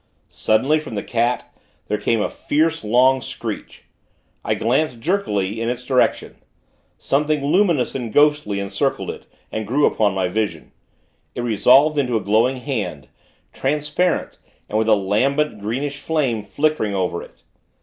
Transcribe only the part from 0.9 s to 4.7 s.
the cat, there came a fierce, long screech. I